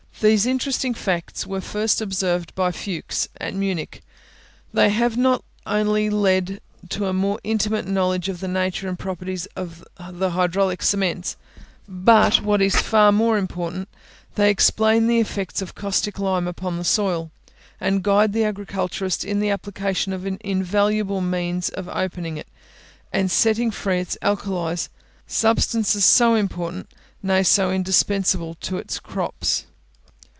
[0.19, 4.03] These interesting facts were first observed by Fuchs, at Munich:
[4.71, 9.47] they have not only led to a more intimate knowledge of the nature and properties
[9.55, 11.37] of the hydraulic cements,
[11.89, 13.89] but, what is far more important,
[14.35, 17.31] they explain the effects of caustic lime upon the soil,
[17.79, 22.47] and guide the agriculturist in the application of an invaluable means of opening it,
[23.11, 24.87] and setting free its alkalies
[25.25, 26.87] substances so important,
[27.23, 29.65] nay, so indispensable to his crops.